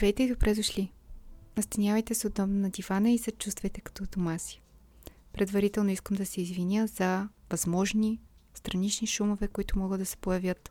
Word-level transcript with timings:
Здравейте 0.00 0.22
и 0.22 0.28
добре 0.28 0.54
дошли! 0.54 0.92
Настанявайте 1.56 2.14
се 2.14 2.26
удобно 2.26 2.60
на 2.60 2.70
дивана 2.70 3.10
и 3.10 3.18
се 3.18 3.30
чувствайте 3.30 3.80
като 3.80 4.04
дома 4.06 4.38
си. 4.38 4.62
Предварително 5.32 5.90
искам 5.90 6.16
да 6.16 6.26
се 6.26 6.40
извиня 6.40 6.86
за 6.86 7.28
възможни 7.50 8.20
странични 8.54 9.06
шумове, 9.06 9.48
които 9.48 9.78
могат 9.78 10.00
да 10.00 10.06
се 10.06 10.16
появят. 10.16 10.70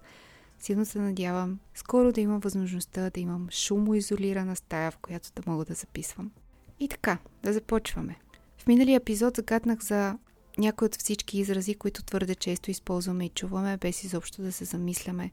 Силно 0.60 0.86
се 0.86 1.00
надявам 1.00 1.60
скоро 1.76 2.12
да 2.12 2.22
имам 2.22 2.40
възможността 2.40 3.10
да 3.10 3.20
имам 3.20 3.48
шумоизолирана 3.52 4.56
стая, 4.56 4.92
в 4.92 4.98
която 4.98 5.32
да 5.36 5.52
мога 5.52 5.66
да 5.66 5.74
записвам. 5.74 6.32
И 6.80 6.88
така, 6.88 7.18
да 7.44 7.54
започваме. 7.54 8.16
В 8.58 8.68
миналия 8.68 8.98
епизод 8.98 9.36
загаднах 9.36 9.80
за 9.80 10.18
някои 10.58 10.86
от 10.86 10.96
всички 10.96 11.40
изрази, 11.40 11.76
които 11.76 12.04
твърде 12.04 12.36
често 12.36 12.72
използваме 12.72 13.26
и 13.26 13.30
чуваме, 13.30 13.78
без 13.78 14.04
изобщо 14.04 14.42
да 14.42 14.52
се 14.52 14.66
замисляме 14.66 15.32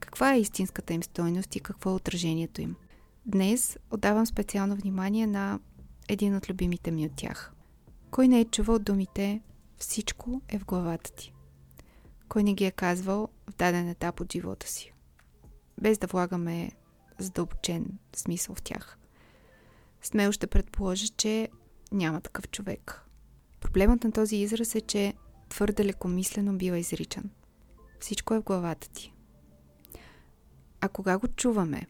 каква 0.00 0.34
е 0.34 0.40
истинската 0.40 0.92
им 0.92 1.02
стойност 1.02 1.56
и 1.56 1.60
какво 1.60 1.90
е 1.90 1.94
отражението 1.94 2.60
им. 2.60 2.76
Днес 3.26 3.78
отдавам 3.90 4.26
специално 4.26 4.76
внимание 4.76 5.26
на 5.26 5.60
един 6.08 6.36
от 6.36 6.50
любимите 6.50 6.90
ми 6.90 7.06
от 7.06 7.12
тях. 7.16 7.52
Кой 8.10 8.28
не 8.28 8.40
е 8.40 8.44
чувал 8.44 8.78
думите 8.78 9.42
«Всичко 9.78 10.42
е 10.48 10.58
в 10.58 10.64
главата 10.64 11.12
ти»? 11.12 11.32
Кой 12.28 12.42
не 12.42 12.54
ги 12.54 12.64
е 12.64 12.70
казвал 12.70 13.28
в 13.50 13.56
даден 13.56 13.88
етап 13.88 14.20
от 14.20 14.32
живота 14.32 14.68
си? 14.68 14.92
Без 15.80 15.98
да 15.98 16.06
влагаме 16.06 16.70
задълбочен 17.18 17.98
смисъл 18.16 18.54
в 18.54 18.62
тях. 18.62 18.98
Смело 20.02 20.32
ще 20.32 20.46
предположа, 20.46 21.08
че 21.08 21.48
няма 21.92 22.20
такъв 22.20 22.48
човек. 22.48 23.02
Проблемът 23.60 24.04
на 24.04 24.12
този 24.12 24.36
израз 24.36 24.74
е, 24.74 24.80
че 24.80 25.14
твърде 25.48 25.84
лекомислено 25.84 26.58
бива 26.58 26.78
изричан. 26.78 27.30
Всичко 28.00 28.34
е 28.34 28.38
в 28.38 28.44
главата 28.44 28.90
ти. 28.90 29.12
А 30.80 30.88
кога 30.88 31.18
го 31.18 31.28
чуваме? 31.28 31.86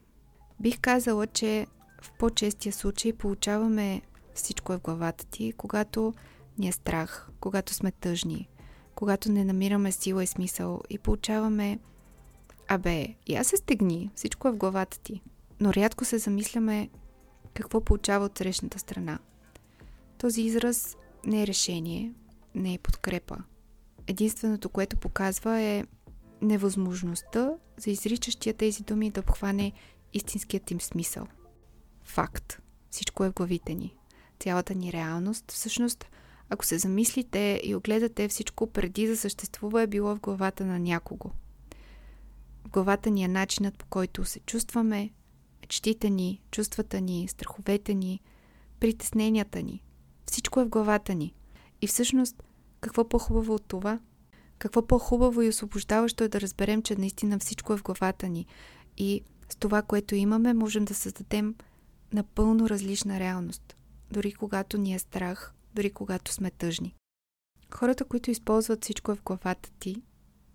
Бих 0.59 0.79
казала, 0.79 1.27
че 1.27 1.67
в 2.01 2.11
по-честия 2.11 2.73
случай 2.73 3.13
получаваме 3.13 4.01
всичко 4.33 4.73
е 4.73 4.77
в 4.77 4.81
главата 4.81 5.25
ти, 5.25 5.53
когато 5.57 6.13
ни 6.57 6.67
е 6.67 6.71
страх, 6.71 7.29
когато 7.39 7.73
сме 7.73 7.91
тъжни, 7.91 8.49
когато 8.95 9.31
не 9.31 9.45
намираме 9.45 9.91
сила 9.91 10.23
и 10.23 10.27
смисъл 10.27 10.81
и 10.89 10.97
получаваме 10.97 11.79
Абе, 12.67 13.15
я 13.27 13.43
се 13.43 13.57
стегни, 13.57 14.11
всичко 14.15 14.47
е 14.47 14.51
в 14.51 14.57
главата 14.57 14.99
ти. 14.99 15.21
Но 15.59 15.73
рядко 15.73 16.05
се 16.05 16.17
замисляме 16.17 16.89
какво 17.53 17.81
получава 17.81 18.25
от 18.25 18.37
срещната 18.37 18.79
страна. 18.79 19.19
Този 20.17 20.41
израз 20.41 20.97
не 21.25 21.43
е 21.43 21.47
решение, 21.47 22.13
не 22.55 22.73
е 22.73 22.77
подкрепа. 22.77 23.37
Единственото, 24.07 24.69
което 24.69 24.97
показва 24.97 25.61
е 25.61 25.85
невъзможността 26.41 27.51
за 27.77 27.91
изричащия 27.91 28.53
тези 28.53 28.83
думи 28.83 29.11
да 29.11 29.19
обхване 29.19 29.71
истинският 30.13 30.71
им 30.71 30.81
смисъл. 30.81 31.27
Факт. 32.03 32.61
Всичко 32.89 33.23
е 33.23 33.29
в 33.29 33.33
главите 33.33 33.73
ни. 33.73 33.95
Цялата 34.39 34.75
ни 34.75 34.93
реалност, 34.93 35.51
всъщност, 35.51 36.05
ако 36.49 36.65
се 36.65 36.77
замислите 36.77 37.61
и 37.63 37.75
огледате 37.75 38.27
всичко 38.27 38.67
преди 38.67 39.07
да 39.07 39.17
съществува, 39.17 39.81
е 39.81 39.87
било 39.87 40.15
в 40.15 40.19
главата 40.19 40.65
на 40.65 40.79
някого. 40.79 41.29
В 42.65 42.69
главата 42.69 43.09
ни 43.09 43.23
е 43.23 43.27
начинът 43.27 43.77
по 43.77 43.85
който 43.85 44.25
се 44.25 44.39
чувстваме, 44.39 45.09
мечтите 45.61 46.09
ни, 46.09 46.41
чувствата 46.51 47.01
ни, 47.01 47.27
страховете 47.27 47.93
ни, 47.93 48.21
притесненията 48.79 49.61
ни. 49.61 49.83
Всичко 50.25 50.59
е 50.59 50.65
в 50.65 50.69
главата 50.69 51.15
ни. 51.15 51.33
И 51.81 51.87
всъщност, 51.87 52.43
какво 52.81 53.09
по-хубаво 53.09 53.53
от 53.53 53.65
това? 53.67 53.99
Какво 54.57 54.87
по-хубаво 54.87 55.41
и 55.41 55.49
освобождаващо 55.49 56.23
е 56.23 56.27
да 56.27 56.41
разберем, 56.41 56.81
че 56.81 56.95
наистина 56.95 57.39
всичко 57.39 57.73
е 57.73 57.77
в 57.77 57.83
главата 57.83 58.29
ни. 58.29 58.45
И 58.97 59.21
с 59.53 59.55
това, 59.55 59.81
което 59.81 60.15
имаме, 60.15 60.53
можем 60.53 60.85
да 60.85 60.95
създадем 60.95 61.55
напълно 62.13 62.69
различна 62.69 63.19
реалност. 63.19 63.75
Дори 64.11 64.33
когато 64.33 64.77
ни 64.77 64.93
е 64.93 64.99
страх, 64.99 65.53
дори 65.73 65.91
когато 65.91 66.31
сме 66.31 66.51
тъжни. 66.51 66.95
Хората, 67.73 68.05
които 68.05 68.31
използват 68.31 68.83
всичко 68.83 69.11
е 69.11 69.15
в 69.15 69.23
главата 69.23 69.69
ти, 69.79 70.01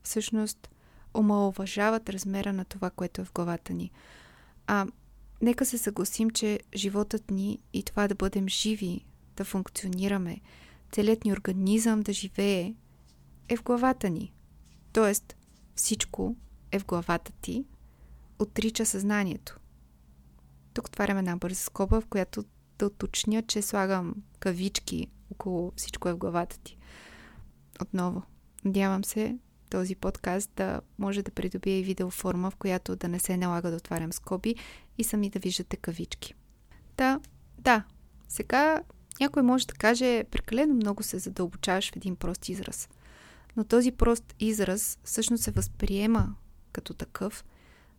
всъщност 0.03 0.69
омалуважават 1.15 2.09
размера 2.09 2.53
на 2.53 2.65
това, 2.65 2.91
което 2.91 3.21
е 3.21 3.25
в 3.25 3.33
главата 3.33 3.73
ни. 3.75 3.91
А 4.67 4.87
нека 5.43 5.67
се 5.67 5.79
съгласим, 5.79 6.31
че 6.31 6.61
животът 6.75 7.31
ни 7.31 7.59
и 7.73 7.83
това 7.83 8.09
да 8.09 8.15
бъдем 8.15 8.49
живи, 8.49 9.05
да 9.37 9.45
функционираме, 9.45 10.41
целият 10.93 11.25
ни 11.25 11.33
организъм 11.33 12.01
да 12.01 12.13
живее, 12.13 12.75
е 13.49 13.57
в 13.57 13.63
главата 13.63 14.11
ни. 14.11 14.33
Тоест, 14.93 15.37
всичко 15.75 16.37
е 16.73 16.79
в 16.79 16.87
главата 16.87 17.33
ти, 17.41 17.65
отрича 18.39 18.87
съзнанието. 18.87 19.59
Тук 20.75 20.87
отварям 20.87 21.19
една 21.19 21.37
бърза 21.37 21.61
скоба, 21.61 22.01
в 22.01 22.07
която 22.07 22.45
да 22.79 22.87
уточня, 22.87 23.43
че 23.43 23.63
слагам 23.63 24.15
кавички 24.39 25.11
около 25.31 25.73
всичко 25.77 26.09
е 26.09 26.13
в 26.13 26.19
главата 26.19 26.59
ти. 26.59 26.79
Отново, 27.83 28.23
надявам 28.65 29.05
се 29.05 29.39
този 29.71 29.95
подкаст 29.95 30.51
да 30.57 30.81
може 30.99 31.23
да 31.23 31.31
придобие 31.31 31.79
и 31.79 31.83
видеоформа, 31.83 32.51
в 32.51 32.57
която 32.57 32.97
да 32.97 33.09
не 33.09 33.19
се 33.19 33.37
налага 33.37 33.71
да 33.71 33.77
отварям 33.77 34.13
скоби 34.13 34.55
и 34.99 35.05
сами 35.05 35.31
да 35.31 35.39
виждате 35.39 35.77
кавички. 35.77 36.35
Та, 36.97 37.21
да, 37.59 37.85
сега 38.29 38.83
някой 39.21 39.43
може 39.43 39.67
да 39.67 39.75
каже, 39.75 40.25
прекалено 40.25 40.75
много 40.75 41.03
се 41.03 41.19
задълбочаваш 41.19 41.93
в 41.93 41.97
един 41.97 42.17
прост 42.17 42.49
израз. 42.49 42.89
Но 43.57 43.65
този 43.65 43.93
прост 43.93 44.35
израз 44.41 44.99
всъщност 45.05 45.45
се 45.45 45.51
възприема 45.51 46.35
като 46.73 46.95
такъв, 46.95 47.45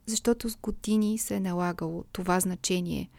защото 0.10 0.50
с 0.50 0.56
години 0.56 1.18
се 1.18 1.36
е 1.36 1.40
налагало 1.40 2.04
това 2.12 2.40
значение 2.40 3.10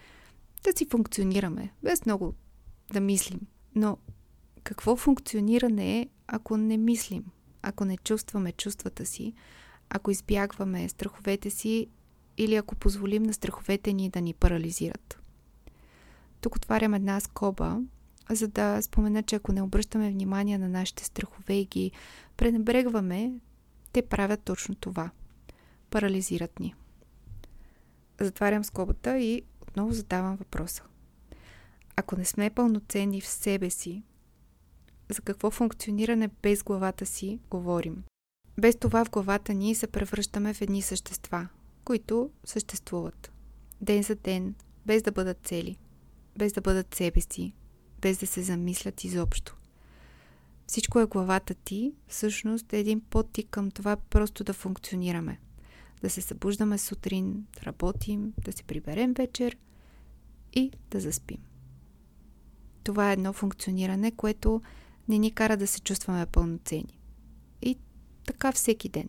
да 0.65 0.73
си 0.77 0.87
функционираме, 0.91 1.73
без 1.83 2.07
много 2.07 2.35
да 2.93 3.01
мислим. 3.01 3.41
Но 3.75 3.99
какво 4.63 4.97
функциониране 4.97 6.01
е, 6.01 6.09
ако 6.27 6.57
не 6.57 6.77
мислим, 6.77 7.25
ако 7.63 7.85
не 7.85 7.97
чувстваме 7.97 8.53
чувствата 8.53 9.07
си, 9.07 9.35
ако 9.91 10.11
избягваме 10.11 10.89
страховете 10.89 11.51
си 11.51 11.87
или 12.37 12.55
ако 12.55 12.75
позволим 12.75 13.23
на 13.23 13.35
страховете 13.35 13.93
ни 13.93 14.11
да 14.11 14.21
ни 14.21 14.35
парализират? 14.35 15.21
Тук 16.41 16.57
отварям 16.57 16.95
една 16.95 17.21
скоба, 17.21 17.79
за 18.31 18.49
да 18.49 18.83
спомена, 18.83 19.23
че 19.23 19.37
ако 19.37 19.53
не 19.53 19.63
обръщаме 19.63 20.11
внимание 20.11 20.59
на 20.59 20.69
нашите 20.69 21.05
страхове 21.05 21.55
и 21.55 21.65
ги 21.65 21.93
пренебрегваме, 22.37 23.33
те 23.93 24.03
правят 24.03 24.41
точно 24.45 24.75
това. 24.75 25.11
Парализират 25.91 26.61
ни. 26.61 26.75
Затварям 28.21 28.65
скобата 28.65 29.19
и 29.19 29.43
отново 29.63 29.93
задавам 29.93 30.37
въпроса. 30.37 30.83
Ако 31.97 32.17
не 32.17 32.25
сме 32.25 32.51
пълноценни 32.51 33.21
в 33.21 33.27
себе 33.27 33.71
си, 33.71 34.03
за 35.09 35.23
какво 35.23 35.51
функциониране 35.51 36.29
без 36.43 36.63
главата 36.63 37.07
си 37.07 37.39
говорим? 37.51 38.05
Без 38.59 38.77
това 38.77 39.05
в 39.05 39.11
главата 39.11 39.55
ни 39.55 39.75
се 39.75 39.87
превръщаме 39.87 40.55
в 40.55 40.63
едни 40.63 40.83
същества, 40.83 41.49
които 41.85 42.31
съществуват. 42.45 43.33
Ден 43.81 44.03
за 44.03 44.15
ден, 44.15 44.55
без 44.87 45.03
да 45.03 45.13
бъдат 45.13 45.39
цели, 45.47 45.77
без 46.39 46.53
да 46.53 46.61
бъдат 46.61 46.95
себе 46.95 47.21
си, 47.21 47.53
без 48.01 48.19
да 48.19 48.27
се 48.27 48.43
замислят 48.43 49.05
изобщо. 49.05 49.57
Всичко 50.67 51.01
е 51.01 51.07
главата 51.07 51.55
ти, 51.55 51.95
всъщност 52.09 52.73
е 52.73 52.79
един 52.79 53.01
подтик 53.01 53.51
към 53.51 53.71
това 53.71 53.97
просто 53.97 54.45
да 54.45 54.53
функционираме. 54.53 55.39
Да 56.03 56.11
се 56.11 56.21
събуждаме 56.21 56.79
сутрин, 56.79 57.47
да 57.55 57.63
работим, 57.63 58.33
да 58.45 58.53
се 58.53 58.63
приберем 58.63 59.13
вечер 59.13 59.57
и 60.53 60.71
да 60.91 61.01
заспим. 61.01 61.39
Това 62.83 63.11
е 63.11 63.13
едно 63.13 63.33
функциониране, 63.33 64.11
което 64.11 64.63
не 65.09 65.19
ни 65.19 65.31
кара 65.31 65.57
да 65.57 65.67
се 65.67 65.81
чувстваме 65.81 66.27
пълноцени. 66.27 67.01
И 67.63 67.79
така 68.27 68.53
всеки 68.53 68.89
ден. 68.89 69.09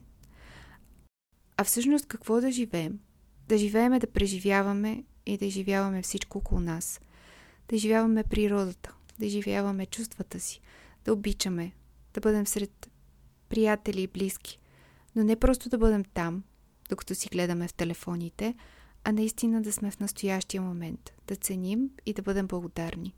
А 1.58 1.64
всъщност 1.64 2.06
какво 2.06 2.42
да 2.42 2.52
живеем? 2.52 3.00
Да 3.48 3.58
живееме 3.58 4.00
да 4.00 4.12
преживяваме 4.12 5.04
и 5.26 5.38
да 5.38 5.46
изживяваме 5.46 6.02
всичко 6.02 6.38
около 6.38 6.62
нас– 6.62 7.02
да 7.72 7.76
изживяваме 7.76 8.24
природата, 8.24 8.96
да 9.20 9.26
изживяваме 9.26 9.86
чувствата 9.86 10.40
си, 10.40 10.62
да 11.06 11.14
обичаме, 11.14 11.72
да 12.14 12.22
бъдем 12.22 12.48
сред 12.48 12.92
приятели 13.50 14.02
и 14.02 14.08
близки. 14.08 14.60
Но 15.16 15.24
не 15.24 15.36
просто 15.36 15.70
да 15.70 15.78
бъдем 15.78 16.04
там, 16.04 16.44
докато 16.92 17.16
си 17.16 17.30
гледаме 17.30 17.68
в 17.68 17.74
телефоните, 17.74 18.56
а 19.04 19.12
наистина 19.12 19.62
да 19.62 19.72
сме 19.72 19.92
в 19.92 20.00
настоящия 20.00 20.62
момент, 20.62 21.12
да 21.28 21.36
ценим 21.36 21.90
и 22.06 22.14
да 22.14 22.22
бъдем 22.22 22.48
благодарни. 22.48 23.14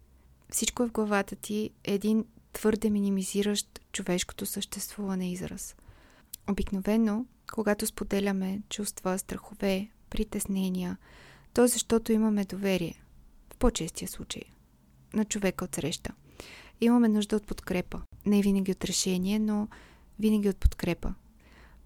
Всичко 0.52 0.88
в 0.88 0.92
главата 0.92 1.36
ти 1.36 1.70
е 1.84 1.94
един 1.94 2.26
твърде 2.54 2.90
минимизиращ 2.90 3.80
човешкото 3.92 4.46
съществуване 4.46 5.32
израз. 5.32 5.76
Обикновено, 6.50 7.26
когато 7.54 7.88
споделяме 7.88 8.62
чувства, 8.70 9.20
страхове, 9.20 9.90
притеснения, 10.10 10.98
то 11.54 11.68
защото 11.68 12.12
имаме 12.12 12.46
доверие, 12.46 13.04
по-честия 13.60 14.08
случай 14.08 14.44
на 15.14 15.26
човека 15.26 15.66
от 15.66 15.76
среща. 15.76 16.14
Имаме 16.82 17.10
нужда 17.10 17.36
от 17.36 17.48
подкрепа. 17.48 18.02
Не 18.26 18.42
винаги 18.42 18.72
от 18.72 18.86
решение, 18.86 19.40
но 19.40 19.68
винаги 20.20 20.50
от 20.50 20.58
подкрепа. 20.58 21.14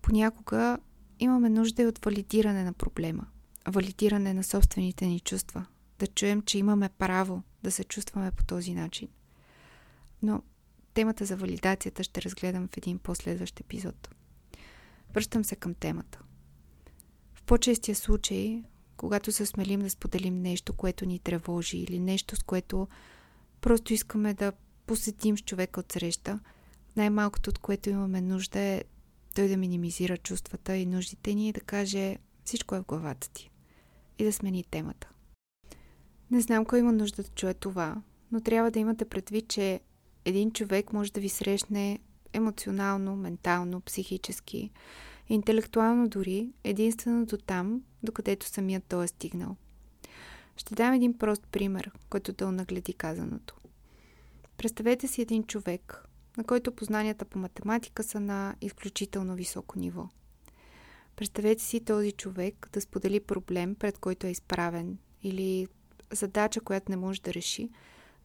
Понякога 0.02 0.78
имаме 1.20 1.50
нужда 1.50 1.82
и 1.82 1.86
от 1.86 2.06
валидиране 2.06 2.64
на 2.64 2.74
проблема. 2.74 3.28
валидиране 3.68 4.34
на 4.34 4.44
собствените 4.44 5.06
ни 5.06 5.20
чувства. 5.20 5.66
Да 6.00 6.08
чуем, 6.08 6.42
че 6.42 6.58
имаме 6.58 6.90
право 6.90 7.44
да 7.64 7.72
се 7.72 7.84
чувстваме 7.84 8.32
по 8.32 8.44
този 8.46 8.74
начин. 8.74 9.08
Но 10.22 10.42
темата 10.94 11.26
за 11.26 11.36
валидацията 11.36 12.04
ще 12.04 12.22
разгледам 12.22 12.68
в 12.68 12.78
един 12.78 13.00
последващ 13.00 13.60
епизод. 13.60 14.10
Връщам 15.14 15.44
се 15.44 15.56
към 15.56 15.74
темата. 15.74 16.20
В 17.34 17.44
по-честия 17.44 17.96
случай, 17.96 18.64
когато 18.98 19.32
се 19.32 19.46
смелим 19.46 19.80
да 19.80 19.90
споделим 19.90 20.42
нещо, 20.42 20.74
което 20.74 21.06
ни 21.06 21.20
тревожи 21.20 21.78
или 21.78 22.00
нещо, 22.00 22.36
с 22.36 22.44
което 22.44 22.88
просто 23.62 23.94
искаме 23.94 24.34
да 24.34 24.52
посетим 24.86 25.38
с 25.38 25.42
човека 25.42 25.80
от 25.80 25.92
среща, 25.92 26.40
най-малкото 26.96 27.50
от 27.50 27.58
което 27.58 27.90
имаме 27.90 28.22
нужда 28.22 28.60
е 28.60 28.84
той 29.38 29.48
да 29.48 29.58
минимизира 29.58 30.18
чувствата 30.18 30.76
и 30.76 30.86
нуждите 30.86 31.34
ни 31.34 31.50
и 31.50 31.52
да 31.52 31.60
каже 31.60 32.18
всичко 32.44 32.76
е 32.76 32.80
в 32.80 32.86
главата 32.86 33.30
ти 33.30 33.52
и 34.20 34.24
да 34.24 34.34
смени 34.34 34.64
темата. 34.64 35.10
Не 36.32 36.42
знам 36.42 36.66
кой 36.66 36.80
има 36.80 36.92
нужда 36.92 37.24
да 37.24 37.30
чуе 37.30 37.54
това, 37.54 38.02
но 38.32 38.42
трябва 38.42 38.72
да 38.72 38.80
имате 38.80 39.06
предвид, 39.06 39.48
че 39.48 39.80
един 40.26 40.52
човек 40.52 40.94
може 40.94 41.12
да 41.12 41.20
ви 41.20 41.30
срещне 41.30 42.00
емоционално, 42.34 43.16
ментално, 43.16 43.82
психически, 43.82 44.72
интелектуално 45.30 46.10
дори, 46.10 46.52
единствено 46.64 47.26
до 47.26 47.38
там, 47.38 47.82
докъдето 48.04 48.46
самият 48.46 48.84
той 48.90 49.04
е 49.06 49.08
стигнал. 49.08 49.56
Ще 50.56 50.76
дам 50.76 50.94
един 50.94 51.18
прост 51.18 51.48
пример, 51.52 51.92
който 52.10 52.34
да 52.34 52.48
онагледи 52.48 52.94
казаното. 52.94 53.56
Представете 54.58 55.08
си 55.08 55.22
един 55.22 55.44
човек, 55.44 56.07
на 56.38 56.44
който 56.44 56.72
познанията 56.72 57.26
по 57.26 57.40
математика 57.40 58.04
са 58.04 58.20
на 58.20 58.56
изключително 58.62 59.36
високо 59.36 59.80
ниво. 59.80 60.10
Представете 61.16 61.64
си 61.64 61.80
този 61.80 62.12
човек 62.12 62.70
да 62.74 62.82
сподели 62.82 63.20
проблем, 63.20 63.76
пред 63.76 63.98
който 63.98 64.28
е 64.28 64.32
изправен, 64.32 64.98
или 65.24 65.68
задача, 66.14 66.62
която 66.62 66.92
не 66.92 66.98
може 66.98 67.22
да 67.22 67.34
реши, 67.34 67.70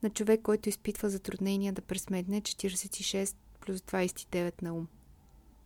на 0.02 0.10
човек, 0.10 0.42
който 0.42 0.68
изпитва 0.68 1.10
затруднения 1.10 1.72
да 1.72 1.82
пресметне 1.82 2.40
46 2.40 3.36
плюс 3.60 3.80
29 3.80 4.62
на 4.62 4.74
ум. 4.74 4.88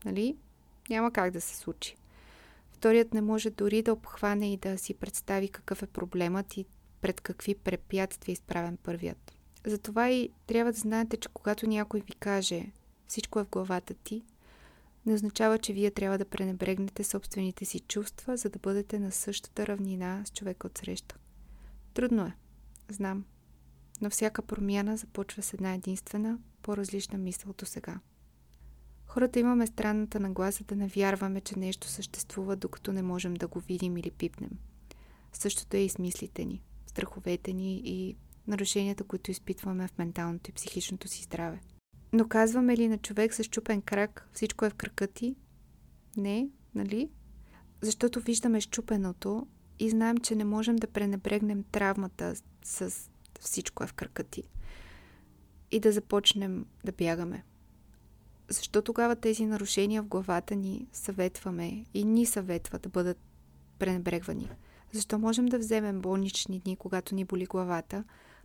Нали? 0.04 0.36
Няма 0.90 1.12
как 1.12 1.30
да 1.30 1.40
се 1.40 1.56
случи. 1.56 1.96
Вторият 2.72 3.14
не 3.14 3.20
може 3.20 3.50
дори 3.50 3.82
да 3.82 3.92
обхване 3.92 4.52
и 4.52 4.56
да 4.56 4.78
си 4.78 4.94
представи 4.94 5.48
какъв 5.48 5.82
е 5.82 5.86
проблемът 5.86 6.56
и 6.56 6.64
пред 7.00 7.20
какви 7.20 7.54
препятствия 7.54 8.32
е 8.32 8.38
изправен 8.38 8.76
първият. 8.82 9.35
Затова 9.66 10.10
и 10.10 10.30
трябва 10.46 10.72
да 10.72 10.78
знаете, 10.78 11.16
че 11.16 11.28
когато 11.28 11.66
някой 11.66 12.00
ви 12.00 12.12
каже 12.12 12.72
всичко 13.06 13.40
е 13.40 13.44
в 13.44 13.50
главата 13.50 13.94
ти, 13.94 14.22
не 15.06 15.14
означава, 15.14 15.58
че 15.58 15.72
вие 15.72 15.90
трябва 15.90 16.18
да 16.18 16.24
пренебрегнете 16.24 17.04
собствените 17.04 17.64
си 17.64 17.80
чувства, 17.80 18.36
за 18.36 18.48
да 18.48 18.58
бъдете 18.58 18.98
на 18.98 19.12
същата 19.12 19.66
равнина 19.66 20.22
с 20.24 20.30
човека 20.30 20.66
от 20.66 20.78
среща. 20.78 21.16
Трудно 21.94 22.22
е, 22.22 22.34
знам, 22.88 23.24
но 24.00 24.10
всяка 24.10 24.42
промяна 24.42 24.96
започва 24.96 25.42
с 25.42 25.54
една 25.54 25.74
единствена, 25.74 26.38
по-различна 26.62 27.18
мисъл 27.18 27.54
до 27.58 27.66
сега. 27.66 28.00
Хората 29.06 29.40
имаме 29.40 29.66
странната 29.66 30.20
нагласа 30.20 30.64
да 30.64 30.76
не 30.76 30.88
вярваме, 30.88 31.40
че 31.40 31.58
нещо 31.58 31.88
съществува, 31.88 32.56
докато 32.56 32.92
не 32.92 33.02
можем 33.02 33.34
да 33.34 33.48
го 33.48 33.60
видим 33.60 33.96
или 33.96 34.10
пипнем. 34.10 34.50
Същото 35.32 35.76
е 35.76 35.80
и 35.80 35.88
с 35.88 35.98
мислите 35.98 36.44
ни, 36.44 36.62
страховете 36.86 37.52
ни 37.52 37.82
и 37.84 38.16
нарушенията, 38.48 39.04
които 39.04 39.30
изпитваме 39.30 39.88
в 39.88 39.98
менталното 39.98 40.50
и 40.50 40.52
психичното 40.52 41.08
си 41.08 41.22
здраве. 41.22 41.60
Но 42.12 42.28
казваме 42.28 42.76
ли 42.76 42.88
на 42.88 42.98
човек 42.98 43.34
с 43.34 43.44
чупен 43.44 43.82
крак, 43.82 44.28
всичко 44.32 44.64
е 44.64 44.70
в 44.70 44.74
крака 44.74 45.06
ти? 45.06 45.36
Не, 46.16 46.48
нали? 46.74 47.10
Защото 47.80 48.20
виждаме 48.20 48.60
щупеното 48.60 49.46
и 49.78 49.90
знаем, 49.90 50.18
че 50.18 50.34
не 50.34 50.44
можем 50.44 50.76
да 50.76 50.86
пренебрегнем 50.86 51.64
травмата 51.72 52.34
с 52.64 53.10
всичко 53.40 53.84
е 53.84 53.86
в 53.86 53.92
крака 53.92 54.24
ти. 54.24 54.42
И 55.70 55.80
да 55.80 55.92
започнем 55.92 56.66
да 56.84 56.92
бягаме. 56.92 57.44
Защо 58.48 58.82
тогава 58.82 59.16
тези 59.16 59.46
нарушения 59.46 60.02
в 60.02 60.06
главата 60.06 60.54
ни 60.54 60.86
съветваме 60.92 61.84
и 61.94 62.04
ни 62.04 62.26
съветва 62.26 62.78
да 62.78 62.88
бъдат 62.88 63.18
пренебрегвани? 63.78 64.50
Защо 64.92 65.18
можем 65.18 65.46
да 65.46 65.58
вземем 65.58 66.00
болнични 66.00 66.58
дни, 66.58 66.76
когато 66.76 67.14
ни 67.14 67.24
боли 67.24 67.44
главата, 67.44 68.04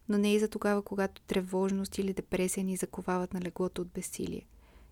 но 0.10 0.18
не 0.18 0.34
и 0.34 0.40
за 0.40 0.48
тогава, 0.48 0.82
когато 0.82 1.22
тревожност 1.22 1.98
или 1.98 2.14
депресия 2.14 2.64
ни 2.64 2.76
заковават 2.76 3.34
на 3.34 3.42
леглото 3.42 3.82
от 3.82 3.88
безсилие. 3.88 4.46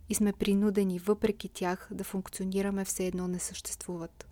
И 0.10 0.16
сме 0.16 0.34
принудени, 0.34 1.00
въпреки 1.00 1.50
тях, 1.50 1.90
да 1.92 2.04
функционираме 2.04 2.86
все 2.86 3.06
едно 3.06 3.28
не 3.28 3.40
съществуват. 3.40 4.28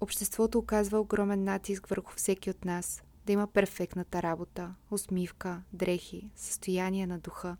Обществото 0.00 0.58
оказва 0.58 1.00
огромен 1.00 1.44
натиск 1.44 1.86
върху 1.86 2.12
всеки 2.16 2.50
от 2.50 2.64
нас, 2.64 3.02
да 3.26 3.32
има 3.32 3.46
перфектната 3.46 4.22
работа, 4.22 4.74
усмивка, 4.90 5.62
дрехи, 5.72 6.30
състояние 6.36 7.06
на 7.06 7.18
духа. 7.18 7.56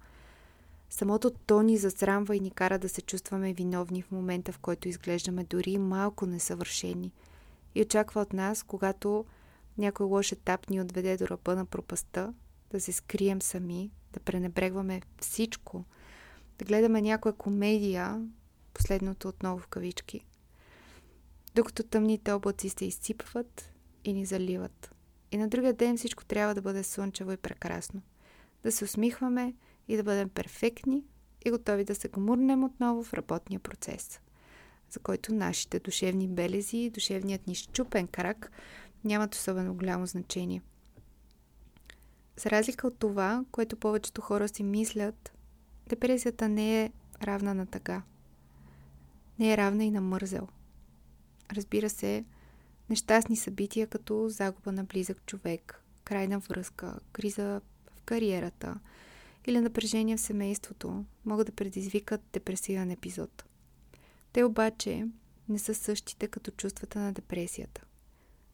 Самото 0.91 1.31
то 1.31 1.63
ни 1.63 1.77
засрамва 1.77 2.37
и 2.37 2.41
ни 2.41 2.51
кара 2.51 2.79
да 2.79 2.89
се 2.89 3.03
чувстваме 3.03 3.53
виновни 3.53 4.03
в 4.03 4.11
момента, 4.11 4.53
в 4.53 4.59
който 4.59 4.89
изглеждаме 4.89 5.45
дори 5.45 5.79
малко 5.79 6.27
несъвършени. 6.27 7.13
И 7.75 7.83
очаква 7.83 8.21
от 8.21 8.33
нас, 8.33 8.63
когато 8.63 9.25
някой 9.79 10.07
лош 10.07 10.33
етап 10.33 10.71
ни 10.71 10.81
отведе 10.81 11.17
до 11.17 11.29
ръба 11.29 11.57
на 11.57 11.67
пропаста, 11.67 12.35
да 12.71 12.81
се 12.81 12.93
скрием 12.93 13.43
сами, 13.43 13.91
да 14.13 14.21
пренебрегваме 14.21 15.03
всичко, 15.21 15.85
да 16.59 16.65
гледаме 16.65 17.03
някоя 17.03 17.33
комедия, 17.33 18.29
последното 18.75 19.29
отново 19.29 19.59
в 19.59 19.67
кавички, 19.67 20.21
докато 21.55 21.83
тъмните 21.83 22.33
облаци 22.33 22.69
се 22.69 22.85
изсипват 22.85 23.71
и 24.05 24.13
ни 24.13 24.25
заливат. 24.25 24.95
И 25.33 25.37
на 25.37 25.49
другия 25.49 25.73
ден 25.73 25.97
всичко 25.97 26.25
трябва 26.25 26.55
да 26.55 26.63
бъде 26.63 26.83
слънчево 26.83 27.33
и 27.33 27.37
прекрасно. 27.37 28.03
Да 28.63 28.73
се 28.73 28.85
усмихваме 28.85 29.55
и 29.89 29.97
да 29.97 30.03
бъдем 30.03 30.29
перфектни 30.29 31.05
и 31.45 31.51
готови 31.51 31.85
да 31.85 31.95
се 31.95 32.09
гмурнем 32.09 32.65
отново 32.65 33.05
в 33.05 33.15
работния 33.15 33.61
процес, 33.61 34.21
за 34.91 35.01
който 35.01 35.35
нашите 35.35 35.81
душевни 35.81 36.29
белези 36.29 36.77
и 36.77 36.91
душевният 36.91 37.47
ни 37.47 37.55
щупен 37.55 38.07
крак 38.07 38.51
нямат 39.05 39.35
особено 39.35 39.75
голямо 39.75 40.07
значение. 40.07 40.63
За 42.43 42.51
разлика 42.51 42.87
от 42.87 42.99
това, 42.99 43.45
което 43.53 43.77
повечето 43.77 44.21
хора 44.21 44.49
си 44.49 44.63
мислят, 44.63 45.33
депресията 45.89 46.49
не 46.49 46.85
е 46.85 46.93
равна 47.23 47.55
на 47.55 47.67
тъга. 47.67 48.03
Не 49.39 49.53
е 49.53 49.57
равна 49.57 49.85
и 49.85 49.91
на 49.91 50.01
мързел. 50.01 50.49
Разбира 51.53 51.91
се, 51.91 52.25
нещастни 52.91 53.37
събития 53.37 53.87
като 53.87 54.29
загуба 54.29 54.73
на 54.73 54.85
близък 54.85 55.27
човек, 55.27 55.85
крайна 56.05 56.39
връзка, 56.39 56.99
криза 57.13 57.61
в 57.97 58.03
кариерата 58.03 58.81
или 59.47 59.61
напрежение 59.61 60.17
в 60.17 60.21
семейството 60.21 61.05
могат 61.25 61.47
да 61.47 61.53
предизвикат 61.53 62.21
депресивен 62.33 62.91
епизод. 62.91 63.45
Те 64.33 64.45
обаче 64.45 65.07
не 65.49 65.59
са 65.59 65.75
същите 65.75 66.29
като 66.29 66.51
чувствата 66.51 66.99
на 66.99 67.13
депресията. 67.13 67.85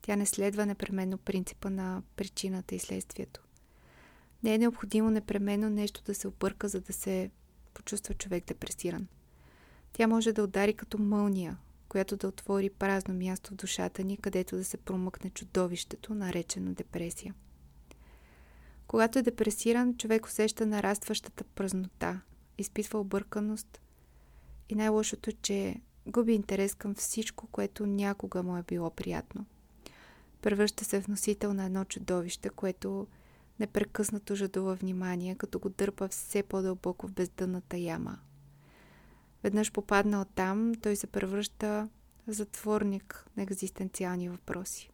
Тя 0.03 0.17
не 0.17 0.27
следва 0.27 0.67
непременно 0.67 1.19
принципа 1.19 1.71
на 1.71 2.03
причината 2.17 2.75
и 2.75 2.79
следствието. 2.79 3.46
Не 4.47 4.55
е 4.55 4.59
необходимо 4.59 5.11
непременно 5.11 5.71
нещо 5.71 6.03
да 6.05 6.15
се 6.15 6.29
обърка, 6.29 6.69
за 6.69 6.81
да 6.81 6.93
се 6.93 7.31
почувства 7.75 8.15
човек 8.15 8.45
депресиран. 8.47 9.07
Тя 9.93 10.07
може 10.07 10.33
да 10.33 10.43
удари 10.43 10.75
като 10.75 10.99
мълния, 10.99 11.59
която 11.89 12.17
да 12.17 12.29
отвори 12.29 12.71
празно 12.71 13.15
място 13.15 13.51
в 13.51 13.57
душата 13.57 14.05
ни, 14.05 14.17
където 14.17 14.57
да 14.57 14.65
се 14.65 14.77
промъкне 14.77 15.31
чудовището, 15.31 16.15
наречено 16.15 16.73
депресия. 16.73 17.35
Когато 18.87 19.19
е 19.19 19.23
депресиран, 19.23 19.97
човек 19.97 20.27
усеща 20.27 20.67
нарастващата 20.67 21.45
празнота, 21.45 22.21
изпитва 22.59 23.01
обърканост 23.01 23.81
и 24.69 24.75
най-лошото 24.75 25.33
че 25.33 25.81
губи 26.07 26.33
интерес 26.33 26.75
към 26.75 26.95
всичко, 26.95 27.47
което 27.47 27.87
някога 27.87 28.43
му 28.43 28.57
е 28.57 28.63
било 28.63 28.91
приятно. 28.91 29.47
Превръща 30.43 30.85
се 30.85 31.01
в 31.01 31.09
носител 31.09 31.55
на 31.55 31.65
едно 31.65 31.85
чудовище, 31.85 32.49
което 32.49 33.07
непрекъснато 33.61 34.35
жадува 34.35 34.75
внимание, 34.75 35.35
като 35.35 35.59
го 35.59 35.69
дърпа 35.69 36.09
все 36.09 36.43
по-дълбоко 36.43 37.09
в 37.09 37.13
бездънната 37.13 37.77
яма. 37.77 38.19
Веднъж 39.43 39.73
попаднал 39.73 40.25
там, 40.25 40.75
той 40.83 40.97
се 40.97 41.07
превръща 41.07 41.89
в 42.29 42.33
затворник 42.33 43.27
на 43.37 43.43
екзистенциални 43.43 44.29
въпроси. 44.29 44.91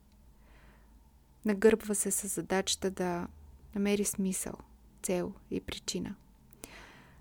Нагърбва 1.44 1.94
се 1.94 2.10
с 2.10 2.28
задачата 2.28 2.90
да 2.90 3.28
намери 3.74 4.04
смисъл, 4.04 4.54
цел 5.02 5.34
и 5.50 5.60
причина. 5.60 6.14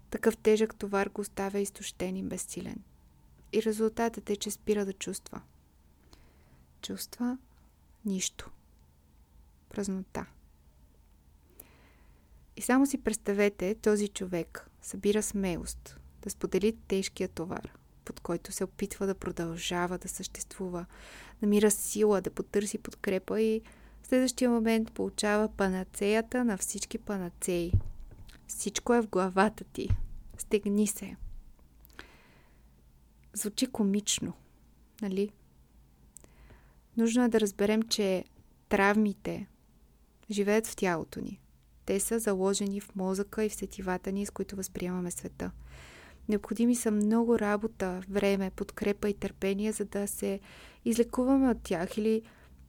Такъв 0.09 0.37
тежък 0.37 0.75
товар 0.75 1.07
го 1.07 1.21
оставя 1.21 1.59
изтощен 1.59 2.17
и 2.17 2.23
безсилен. 2.23 2.83
И 3.53 3.63
резултатът 3.63 4.29
е, 4.29 4.35
че 4.35 4.51
спира 4.51 4.85
да 4.85 4.93
чувства. 4.93 5.41
Чувства 6.81 7.37
нищо. 8.05 8.49
Празнота. 9.69 10.25
И 12.57 12.61
само 12.61 12.85
си 12.85 12.97
представете 12.97 13.75
този 13.75 14.07
човек 14.07 14.69
събира 14.81 15.23
смелост 15.23 15.99
да 16.21 16.29
сподели 16.29 16.77
тежкия 16.87 17.29
товар, 17.29 17.71
под 18.05 18.19
който 18.19 18.51
се 18.51 18.63
опитва 18.63 19.07
да 19.07 19.15
продължава 19.15 19.97
да 19.97 20.07
съществува, 20.07 20.85
намира 21.41 21.71
сила 21.71 22.21
да 22.21 22.31
потърси 22.31 22.77
подкрепа 22.77 23.41
и 23.41 23.61
в 24.03 24.07
следващия 24.07 24.49
момент 24.49 24.91
получава 24.91 25.49
панацеята 25.49 26.45
на 26.45 26.57
всички 26.57 26.97
панацеи. 26.97 27.71
Всичко 28.47 28.93
е 28.93 29.01
в 29.01 29.07
главата 29.07 29.63
ти. 29.63 29.89
Стегни 30.37 30.87
се. 30.87 31.15
Звучи 33.33 33.67
комично, 33.67 34.33
нали? 35.01 35.31
Нужно 36.97 37.23
е 37.23 37.29
да 37.29 37.39
разберем, 37.39 37.83
че 37.83 38.23
травмите 38.69 39.47
живеят 40.31 40.67
в 40.67 40.75
тялото 40.75 41.21
ни. 41.21 41.39
Те 41.91 41.99
са 41.99 42.19
заложени 42.19 42.81
в 42.81 42.95
мозъка 42.95 43.43
и 43.43 43.49
в 43.49 43.55
сетивата 43.55 44.11
ни, 44.11 44.25
с 44.25 44.31
които 44.31 44.55
възприемаме 44.55 45.11
света. 45.11 45.51
Необходими 46.29 46.75
са 46.75 46.91
много 46.91 47.39
работа, 47.39 48.01
време, 48.09 48.51
подкрепа 48.55 49.09
и 49.09 49.13
търпение, 49.13 49.71
за 49.71 49.85
да 49.85 50.07
се 50.07 50.39
излекуваме 50.85 51.49
от 51.49 51.57
тях 51.63 51.97
или 51.97 52.21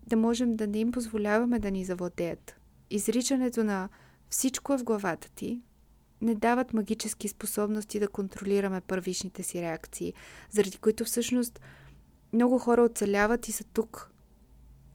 да 0.06 0.16
можем 0.16 0.56
да 0.56 0.66
не 0.66 0.78
им 0.78 0.92
позволяваме 0.92 1.58
да 1.58 1.70
ни 1.70 1.84
завладеят. 1.84 2.56
Изричането 2.90 3.64
на 3.64 3.88
всичко 4.30 4.72
е 4.72 4.78
в 4.78 4.84
главата 4.84 5.28
ти 5.34 5.62
не 6.20 6.34
дават 6.34 6.72
магически 6.72 7.28
способности 7.28 8.00
да 8.00 8.08
контролираме 8.08 8.80
първичните 8.80 9.42
си 9.42 9.62
реакции, 9.62 10.14
заради 10.50 10.78
които 10.78 11.04
всъщност 11.04 11.60
много 12.32 12.58
хора 12.58 12.82
оцеляват 12.82 13.48
и 13.48 13.52
са 13.52 13.64
тук 13.64 14.10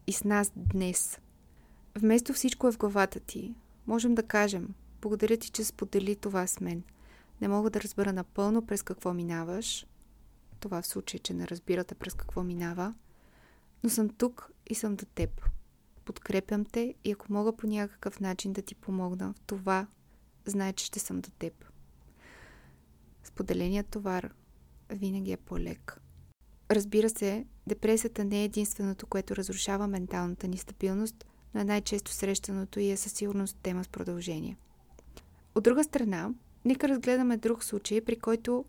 и 0.08 0.14
с 0.14 0.24
нас 0.24 0.52
днес. 0.56 1.20
Вместо 1.96 2.34
всичко 2.34 2.68
е 2.68 2.72
в 2.72 2.78
главата 2.78 3.20
ти, 3.20 3.56
можем 3.88 4.16
да 4.16 4.24
кажем 4.24 4.74
благодаря 5.02 5.38
ти, 5.38 5.50
че 5.50 5.64
сподели 5.64 6.16
това 6.16 6.48
с 6.48 6.60
мен. 6.60 6.84
Не 7.42 7.48
мога 7.48 7.70
да 7.70 7.82
разбера 7.82 8.14
напълно 8.14 8.66
през 8.66 8.84
какво 8.84 9.14
минаваш. 9.14 9.86
Това 10.60 10.82
в 10.82 10.88
случай, 10.88 11.20
че 11.20 11.34
не 11.34 11.48
разбирате 11.48 11.96
през 11.96 12.14
какво 12.14 12.44
минава. 12.44 12.94
Но 13.84 13.90
съм 13.90 14.10
тук 14.10 14.52
и 14.70 14.76
съм 14.76 14.96
до 14.96 15.06
теб. 15.06 15.50
Подкрепям 16.06 16.66
те 16.66 16.96
и 17.04 17.12
ако 17.12 17.34
мога 17.34 17.58
по 17.58 17.68
някакъв 17.68 18.20
начин 18.20 18.54
да 18.54 18.62
ти 18.62 18.76
помогна 18.76 19.34
в 19.34 19.40
това, 19.40 19.88
знай, 20.46 20.74
че 20.74 20.86
ще 20.86 21.00
съм 21.00 21.22
до 21.22 21.30
теб. 21.30 21.66
Споделеният 23.24 23.88
товар 23.88 24.34
винаги 24.90 25.32
е 25.32 25.38
по-лек. 25.38 26.02
Разбира 26.72 27.10
се, 27.10 27.46
депресията 27.68 28.26
не 28.26 28.42
е 28.42 28.46
единственото, 28.46 29.08
което 29.08 29.36
разрушава 29.36 29.88
менталната 29.88 30.48
ни 30.48 30.58
стабилност, 30.58 31.26
но 31.58 31.62
е 31.62 31.66
най-често 31.66 32.12
срещаното 32.12 32.80
и 32.80 32.92
е 32.92 32.98
със 32.98 33.12
сигурност 33.12 33.58
тема 33.64 33.84
с 33.84 33.88
продължение. 33.88 34.58
От 35.56 35.64
друга 35.64 35.84
страна, 35.84 36.30
нека 36.66 36.90
разгледаме 36.90 37.38
друг 37.38 37.64
случай, 37.64 38.02
при 38.02 38.16
който 38.16 38.66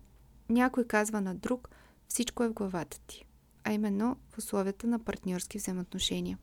някой 0.49 0.87
казва 0.87 1.21
на 1.21 1.35
друг 1.35 1.69
всичко 2.07 2.43
е 2.43 2.47
в 2.47 2.53
главата 2.53 2.99
ти, 3.07 3.25
а 3.63 3.73
именно 3.73 4.17
в 4.29 4.37
условията 4.37 4.87
на 4.87 4.99
партньорски 4.99 5.57
взаимоотношения. 5.57 6.37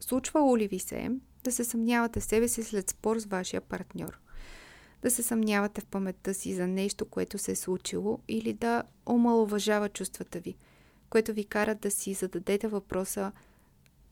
Случвало 0.00 0.58
ли 0.58 0.68
ви 0.68 0.78
се 0.78 1.10
да 1.44 1.52
се 1.52 1.64
съмнявате 1.64 2.20
в 2.20 2.24
себе 2.24 2.48
си 2.48 2.62
след 2.62 2.90
спор 2.90 3.18
с 3.18 3.26
вашия 3.26 3.60
партньор? 3.60 4.20
да 5.02 5.10
се 5.10 5.22
съмнявате 5.22 5.80
в 5.80 5.86
паметта 5.86 6.34
си 6.34 6.54
за 6.54 6.66
нещо, 6.66 7.04
което 7.04 7.38
се 7.38 7.52
е 7.52 7.56
случило 7.56 8.18
или 8.28 8.52
да 8.52 8.82
омалуважава 9.06 9.88
чувствата 9.88 10.40
ви, 10.40 10.56
което 11.10 11.32
ви 11.32 11.44
кара 11.44 11.74
да 11.74 11.90
си 11.90 12.14
зададете 12.14 12.68
въпроса 12.68 13.32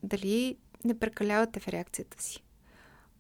дали 0.03 0.57
не 0.85 0.99
прекалявате 0.99 1.61
в 1.61 1.69
реакцията 1.69 2.23
си. 2.23 2.43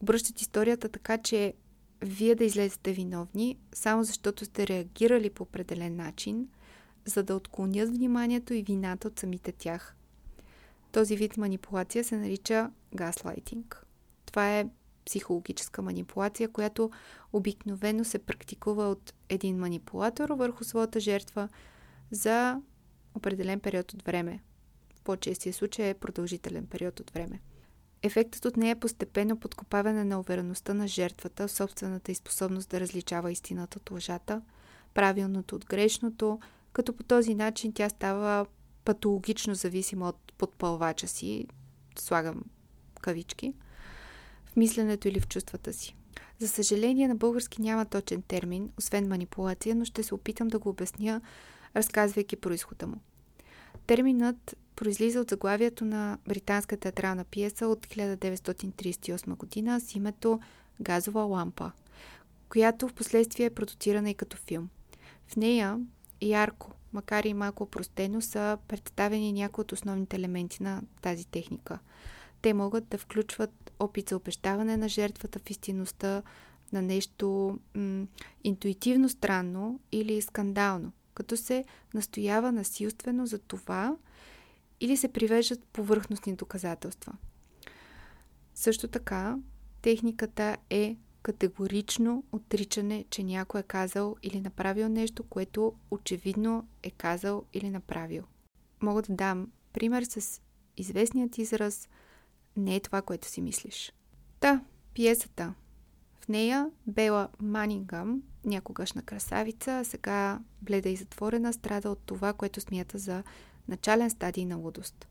Обръщат 0.01 0.41
историята 0.41 0.89
така, 0.89 1.19
че 1.19 1.55
вие 2.03 2.35
да 2.35 2.45
излезете 2.45 2.93
виновни, 2.93 3.59
само 3.73 4.05
защото 4.05 4.45
сте 4.45 4.67
реагирали 4.67 5.31
по 5.31 5.43
определен 5.43 5.97
начин, 5.97 6.49
за 7.05 7.23
да 7.23 7.37
отклонят 7.37 7.89
вниманието 7.89 8.55
и 8.55 8.63
вината 8.63 9.09
от 9.09 9.19
самите 9.19 9.53
тях. 9.53 9.97
Този 10.93 11.17
вид 11.17 11.37
манипулация 11.37 12.05
се 12.05 12.17
нарича 12.17 12.71
газлайтинг. 12.95 13.87
Това 14.27 14.59
е 14.59 14.69
психологическа 15.07 15.83
манипулация, 15.83 16.49
която 16.49 16.91
обикновено 17.33 18.05
се 18.05 18.19
практикува 18.19 18.89
от 18.89 19.15
един 19.29 19.59
манипулатор 19.59 20.31
върху 20.31 20.65
своята 20.65 21.01
жертва 21.01 21.49
за 22.11 22.61
определен 23.15 23.61
период 23.61 23.93
от 23.93 24.03
време. 24.03 24.41
В 25.07 25.15
по-честия 25.15 25.53
случай 25.53 25.89
е 25.91 25.95
продължителен 25.95 26.67
период 26.67 27.01
от 27.01 27.11
време. 27.11 27.41
Ефектът 28.03 28.45
от 28.45 28.57
нея 28.57 28.71
е 28.71 28.81
постепенно 28.81 29.41
подкопаване 29.41 30.05
на 30.05 30.21
увереността 30.21 30.75
на 30.75 30.89
жертвата 30.89 31.49
в 31.49 31.53
собствената 31.53 32.13
и 32.13 32.15
способност 32.15 32.69
да 32.69 32.81
различава 32.81 33.33
истината 33.33 33.79
от 33.79 33.91
лъжата, 33.91 34.43
правилното 34.95 35.57
от 35.57 35.67
грешното, 35.67 36.41
като 36.73 36.97
по 36.97 37.03
този 37.03 37.35
начин 37.35 37.73
тя 37.73 37.89
става 37.89 38.47
патологично 38.85 39.55
зависима 39.55 40.09
от 40.09 40.33
подпълвача 40.39 41.09
си, 41.09 41.47
слагам 41.99 42.43
кавички– 43.01 43.55
мисленето 44.57 45.09
или 45.09 45.21
в 45.21 45.29
чувствата 45.29 45.73
си. 45.73 45.97
За 46.39 46.49
съжаление, 46.49 47.09
на 47.09 47.17
български 47.17 47.63
няма 47.63 47.85
точен 47.85 48.23
термин, 48.23 48.71
освен 48.79 49.09
манипулация, 49.09 49.75
но 49.75 49.85
ще 49.85 50.03
се 50.03 50.15
опитам 50.15 50.49
да 50.49 50.59
го 50.59 50.69
обясня, 50.69 51.21
разказвайки 51.77 52.37
происхода 52.37 52.87
му. 52.87 52.97
Терминът 53.87 54.57
произлиза 54.77 55.21
от 55.21 55.31
заглавието 55.31 55.85
на 55.85 56.19
британска 56.29 56.77
театрална 56.77 57.25
пиеса 57.25 57.67
от 57.67 57.87
1938 57.87 59.37
година 59.37 59.81
с 59.81 59.95
името 59.95 60.41
Газова 60.81 61.23
лампа, 61.23 61.73
която 62.49 62.89
в 62.89 62.95
последствие 62.95 63.47
е 63.47 63.55
продуцирана 63.55 64.11
и 64.11 64.15
като 64.15 64.37
филм. 64.37 64.69
В 65.27 65.37
нея 65.37 65.81
ярко, 66.21 66.73
макар 66.93 67.25
и 67.25 67.35
малко 67.35 67.67
простено, 67.67 68.21
са 68.21 68.59
представени 68.69 69.33
някои 69.33 69.63
от 69.63 69.73
основните 69.73 70.17
елементи 70.17 70.63
на 70.63 70.83
тази 71.03 71.27
техника– 71.27 71.79
те 72.47 72.55
могат 72.55 72.89
да 72.89 72.99
включват 72.99 73.73
опит 73.79 74.09
за 74.09 74.17
обещаване 74.17 74.77
на 74.77 74.89
жертвата 74.89 75.39
в 75.39 75.51
истинността 75.51 76.23
на 76.73 76.83
нещо 76.83 77.59
м- 77.75 78.07
интуитивно 78.45 79.09
странно 79.09 79.81
или 79.93 80.23
скандално, 80.23 80.93
като 81.17 81.37
се 81.37 81.65
настоява 81.95 82.53
насилствено 82.53 83.27
за 83.27 83.39
това 83.39 83.97
или 84.81 84.97
се 84.97 85.09
привеждат 85.09 85.65
повърхностни 85.65 86.37
доказателства. 86.37 87.13
Също 88.55 88.89
така, 88.89 89.39
техниката 89.83 90.57
е 90.71 90.97
категорично 91.23 92.25
отричане, 92.33 93.05
че 93.11 93.23
някой 93.23 93.61
е 93.61 93.65
казал 93.65 94.17
или 94.23 94.41
направил 94.41 94.89
нещо, 94.89 95.23
което 95.23 95.75
очевидно 95.91 96.69
е 96.83 96.91
казал 96.91 97.45
или 97.53 97.71
направил. 97.71 98.25
Мога 98.83 99.03
да 99.03 99.15
дам 99.15 99.51
пример 99.73 100.03
с 100.03 100.41
известният 100.77 101.39
израз– 101.39 101.89
не 102.57 102.77
е 102.77 102.81
това, 102.81 103.03
което 103.03 103.29
си 103.29 103.41
мислиш. 103.41 103.93
Та, 104.41 104.65
пиесата. 104.95 105.55
Нея 106.29 106.71
Бела 106.87 107.29
Манингъм, 107.41 108.23
някогашна 108.45 109.03
красавица, 109.03 109.83
сега 109.85 110.39
бледа 110.63 110.89
и 110.89 110.97
затворена, 110.97 111.53
страда 111.53 111.91
от 111.91 111.99
това, 112.07 112.33
което 112.33 112.61
смята 112.61 112.99
за 112.99 113.23
начален 113.69 114.11
стадий 114.11 114.45
на 114.45 114.57
лудост. 114.57 115.07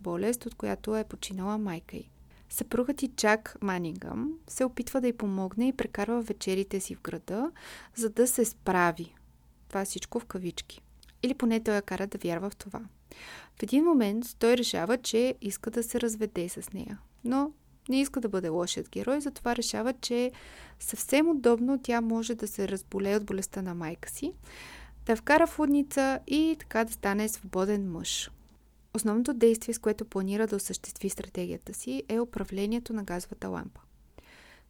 Болест, 0.00 0.46
от 0.46 0.54
която 0.54 0.96
е 0.96 1.04
починала 1.04 1.58
майка 1.58 1.96
й. 1.96 2.10
Съпругът 2.50 3.02
и 3.02 3.08
Чак 3.08 3.56
Манингъм 3.62 4.32
се 4.48 4.64
опитва 4.64 5.00
да 5.00 5.08
й 5.08 5.12
помогне 5.12 5.68
и 5.68 5.72
прекарва 5.72 6.22
вечерите 6.22 6.80
си 6.80 6.94
в 6.94 7.02
града, 7.02 7.50
за 7.94 8.10
да 8.10 8.26
се 8.26 8.44
справи. 8.44 9.14
Това 9.68 9.84
всичко 9.84 10.20
в 10.20 10.24
кавички. 10.24 10.80
Или 11.22 11.34
поне 11.34 11.64
той 11.64 11.74
я 11.74 11.82
кара 11.82 12.06
да 12.06 12.18
вярва 12.18 12.50
в 12.50 12.56
това. 12.56 12.80
В 13.58 13.62
един 13.62 13.84
момент 13.84 14.24
той 14.38 14.56
решава, 14.56 14.98
че 14.98 15.34
иска 15.40 15.70
да 15.70 15.82
се 15.82 16.00
разведе 16.00 16.48
с 16.48 16.72
нея. 16.72 16.98
Но 17.24 17.52
не 17.88 18.00
иска 18.00 18.20
да 18.20 18.28
бъде 18.28 18.48
лошият 18.48 18.90
герой, 18.90 19.20
затова 19.20 19.56
решава, 19.56 19.92
че 19.92 20.32
съвсем 20.80 21.28
удобно 21.28 21.78
тя 21.82 22.00
може 22.00 22.34
да 22.34 22.48
се 22.48 22.68
разболее 22.68 23.16
от 23.16 23.24
болестта 23.24 23.62
на 23.62 23.74
майка 23.74 24.10
си, 24.10 24.32
да 25.06 25.16
вкара 25.16 25.46
в 25.46 25.58
лудница 25.58 26.20
и 26.26 26.56
така 26.58 26.84
да 26.84 26.92
стане 26.92 27.28
свободен 27.28 27.90
мъж. 27.90 28.30
Основното 28.94 29.34
действие, 29.34 29.74
с 29.74 29.78
което 29.78 30.04
планира 30.04 30.46
да 30.46 30.56
осъществи 30.56 31.10
стратегията 31.10 31.74
си, 31.74 32.02
е 32.08 32.20
управлението 32.20 32.92
на 32.92 33.04
газовата 33.04 33.48
лампа. 33.48 33.80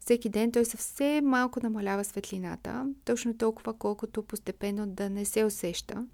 Всеки 0.00 0.28
ден 0.28 0.52
той 0.52 0.64
съвсем 0.64 1.24
малко 1.24 1.60
намалява 1.62 2.04
светлината, 2.04 2.86
точно 3.04 3.38
толкова 3.38 3.74
колкото 3.74 4.22
постепенно 4.22 4.86
да 4.86 5.10
не 5.10 5.24
се 5.24 5.44
усеща, 5.44 6.06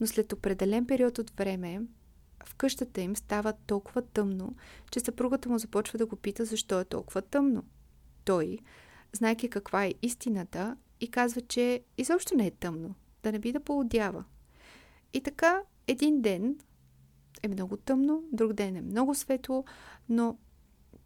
но 0.00 0.06
след 0.06 0.32
определен 0.32 0.86
период 0.86 1.18
от 1.18 1.30
време 1.30 1.80
в 2.46 2.54
къщата 2.54 3.00
им 3.00 3.16
става 3.16 3.52
толкова 3.52 4.02
тъмно, 4.02 4.56
че 4.90 5.00
съпругата 5.00 5.48
му 5.48 5.58
започва 5.58 5.98
да 5.98 6.06
го 6.06 6.16
пита 6.16 6.44
защо 6.44 6.80
е 6.80 6.84
толкова 6.84 7.22
тъмно. 7.22 7.64
Той, 8.24 8.58
знайки 9.12 9.50
каква 9.50 9.84
е 9.84 9.94
истината, 10.02 10.76
и 11.00 11.10
казва, 11.10 11.40
че 11.40 11.82
изобщо 11.98 12.36
не 12.36 12.46
е 12.46 12.50
тъмно, 12.50 12.94
да 13.22 13.32
не 13.32 13.38
би 13.38 13.52
да 13.52 13.60
поудява. 13.60 14.24
И 15.12 15.20
така, 15.20 15.62
един 15.86 16.22
ден 16.22 16.58
е 17.42 17.48
много 17.48 17.76
тъмно, 17.76 18.24
друг 18.32 18.52
ден 18.52 18.76
е 18.76 18.80
много 18.80 19.14
светло, 19.14 19.64
но 20.08 20.38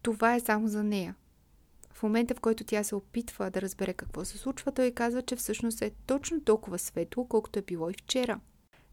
това 0.02 0.34
е 0.34 0.40
само 0.40 0.68
за 0.68 0.84
нея. 0.84 1.14
В 1.92 2.02
момента, 2.02 2.34
в 2.34 2.40
който 2.40 2.64
тя 2.64 2.84
се 2.84 2.94
опитва 2.94 3.50
да 3.50 3.62
разбере 3.62 3.94
какво 3.94 4.24
се 4.24 4.38
случва, 4.38 4.72
той 4.72 4.90
казва, 4.90 5.22
че 5.22 5.36
всъщност 5.36 5.82
е 5.82 5.92
точно 6.06 6.40
толкова 6.40 6.78
светло, 6.78 7.28
колкото 7.28 7.58
е 7.58 7.62
било 7.62 7.90
и 7.90 7.94
вчера. 7.94 8.40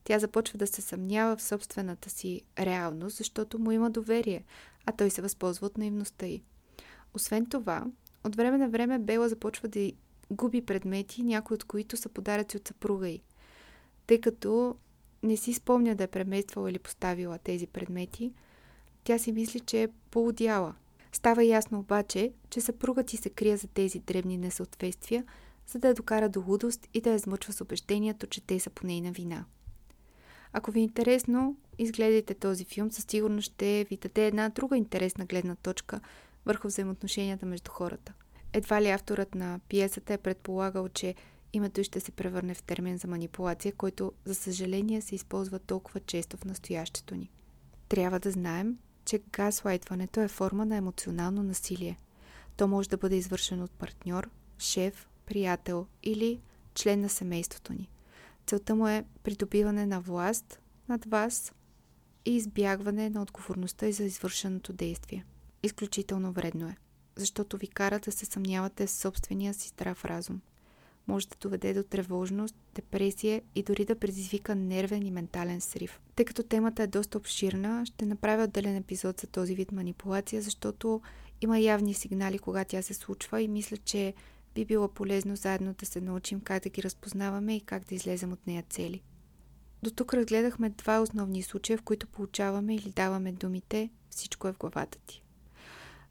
Тя 0.08 0.20
започва 0.20 0.58
да 0.58 0.68
се 0.68 0.82
съмнява 0.82 1.36
в 1.36 1.42
собствената 1.42 2.10
си 2.10 2.42
реалност, 2.60 3.18
защото 3.18 3.60
му 3.60 3.72
има 3.72 3.90
доверие, 3.90 4.44
а 4.86 4.92
той 4.92 5.10
се 5.10 5.22
възползва 5.22 5.68
от 5.68 5.78
наивността 5.78 6.26
й. 6.26 6.42
Освен 7.14 7.46
това, 7.46 7.86
от 8.24 8.36
време 8.36 8.58
на 8.58 8.70
време 8.70 9.00
Бела 9.00 9.30
започва 9.30 9.68
да 9.68 9.92
губи 10.32 10.62
предмети, 10.62 11.24
някои 11.24 11.56
от 11.56 11.64
които 11.64 11.98
са 11.98 12.10
подаръци 12.10 12.58
от 12.58 12.68
съпруга 12.68 13.10
й. 13.10 13.22
Тъй 14.06 14.22
като 14.22 14.76
не 15.24 15.38
си 15.38 15.54
спомня 15.54 15.96
да 15.96 16.04
е 16.04 16.08
премествала 16.08 16.70
или 16.70 16.80
поставила 16.80 17.38
тези 17.38 17.68
предмети, 17.68 18.34
тя 19.04 19.18
си 19.18 19.32
мисли, 19.32 19.60
че 19.60 19.84
е 19.84 19.92
поудяла. 20.12 20.76
Става 21.12 21.44
ясно 21.44 21.80
обаче, 21.80 22.34
че 22.50 22.62
съпругът 22.62 23.08
ти 23.08 23.18
се 23.18 23.30
крие 23.30 23.58
за 23.58 23.68
тези 23.68 24.00
дребни 24.00 24.38
несъответствия, 24.38 25.26
за 25.68 25.80
да 25.80 25.88
я 25.88 25.94
докара 25.94 26.30
до 26.30 26.44
лудост 26.48 26.88
и 26.94 27.02
да 27.02 27.10
я 27.10 27.16
измъчва 27.16 27.54
с 27.54 27.62
убеждението, 27.62 28.28
че 28.28 28.42
те 28.42 28.60
са 28.60 28.70
по 28.70 28.88
нейна 28.88 29.12
вина. 29.12 29.46
Ако 30.54 30.72
ви 30.72 30.80
е 30.80 30.84
интересно, 30.84 31.58
изгледайте 31.77 32.34
този 32.34 32.66
филм, 32.66 32.92
със 32.92 33.06
сигурност 33.10 33.46
ще 33.46 33.86
ви 33.89 33.98
даде 33.98 34.27
една 34.27 34.50
друга 34.50 34.77
интересна 34.77 35.25
гледна 35.25 35.56
точка 35.56 36.00
върху 36.46 36.68
взаимоотношенията 36.68 37.46
между 37.46 37.72
хората. 37.72 38.13
Едва 38.54 38.82
ли 38.82 38.89
авторът 38.89 39.36
на 39.36 39.60
пиесата 39.70 40.13
е 40.13 40.18
предполагал, 40.18 40.89
че 40.89 41.16
името 41.54 41.84
ще 41.84 42.00
се 42.00 42.12
превърне 42.12 42.54
в 42.54 42.63
термин 42.63 42.98
за 42.98 43.08
манипулация, 43.08 43.74
който, 43.77 44.12
за 44.25 44.36
съжаление, 44.36 45.01
се 45.01 45.16
използва 45.16 45.60
толкова 45.60 46.00
често 46.00 46.38
в 46.38 46.46
настоящето 46.46 47.16
ни. 47.16 47.32
Трябва 47.89 48.20
да 48.20 48.32
знаем, 48.32 48.77
че 49.06 49.22
газлайтването 49.32 50.22
е 50.22 50.27
форма 50.27 50.66
на 50.66 50.75
емоционално 50.75 51.44
насилие. 51.44 51.98
То 52.58 52.68
може 52.68 52.89
да 52.89 52.98
бъде 52.98 53.16
извършено 53.16 53.63
от 53.63 53.72
партньор, 53.72 54.30
шеф, 54.60 55.08
приятел 55.25 55.88
или 56.04 56.39
член 56.75 57.01
на 57.01 57.10
семейството 57.10 57.74
ни. 57.74 57.89
Целта 58.48 58.75
му 58.75 58.88
е 58.88 59.06
придобиване 59.24 59.86
на 59.86 60.01
власт 60.01 60.60
над 60.89 61.06
вас 61.06 61.54
и 62.25 62.36
избягване 62.36 63.10
на 63.10 63.22
отговорността 63.22 63.88
и 63.88 63.94
за 63.94 64.04
извършеното 64.04 64.74
действие. 64.74 65.25
Изключително 65.63 66.32
вредно 66.32 66.68
е, 66.68 66.77
защото 67.16 67.58
ви 67.58 67.68
кара 67.68 68.00
да 68.00 68.12
се 68.12 68.25
съмнявате 68.25 68.86
в 68.86 68.92
собствения 68.92 69.54
си 69.54 69.68
здрав 69.68 70.06
разум. 70.06 70.42
Може 71.08 71.27
да 71.27 71.36
доведе 71.42 71.74
до 71.74 71.84
тревожност, 71.84 72.56
депресия 72.75 73.42
и 73.56 73.63
дори 73.63 73.86
да 73.86 74.00
предизвика 74.00 74.56
нервен 74.56 75.06
и 75.06 75.12
ментален 75.12 75.62
срив. 75.62 76.00
Тъй 76.16 76.25
като 76.25 76.44
темата 76.44 76.84
е 76.84 76.88
доста 76.88 77.18
обширна, 77.18 77.86
ще 77.86 78.06
направя 78.06 78.44
отделен 78.44 78.75
епизод 78.75 79.20
за 79.20 79.27
този 79.27 79.56
вид 79.56 79.72
манипулация, 79.72 80.42
защото 80.42 81.01
има 81.42 81.60
явни 81.60 81.94
сигнали, 81.94 82.39
кога 82.39 82.63
тя 82.63 82.82
се 82.82 82.94
случва 82.94 83.42
и 83.42 83.48
мисля, 83.48 83.77
че 83.77 84.13
би 84.58 84.66
било 84.66 84.88
полезно 84.88 85.36
заедно 85.36 85.74
да 85.74 85.86
се 85.86 86.02
научим 86.02 86.42
как 86.42 86.64
да 86.64 86.70
ги 86.70 86.84
разпознаваме 86.84 87.56
и 87.56 87.62
как 87.62 87.86
да 87.86 87.96
излезем 87.96 88.32
от 88.32 88.48
нея 88.48 88.64
цели. 88.70 89.02
До 89.84 89.92
тук 89.92 90.14
разгледахме 90.14 90.70
два 90.70 91.00
основни 91.00 91.44
случая, 91.44 91.78
в 91.78 91.82
които 91.82 92.08
получаваме 92.08 92.76
или 92.76 92.90
даваме 92.90 93.32
думите 93.32 93.90
«Всичко 94.10 94.48
е 94.48 94.54
в 94.54 94.58
главата 94.58 94.98
ти». 95.06 95.24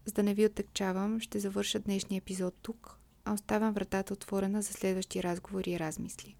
За 0.05 0.12
да 0.12 0.23
не 0.23 0.35
ви 0.35 0.47
отекчавам, 0.47 1.21
ще 1.21 1.41
завърша 1.41 1.79
днешния 1.79 2.19
епизод 2.19 2.55
тук, 2.62 2.99
а 3.25 3.33
оставям 3.33 3.73
вратата 3.73 4.15
отворена 4.15 4.62
за 4.62 4.73
следващи 4.73 5.23
разговори 5.23 5.71
и 5.71 5.79
размисли. 5.79 6.37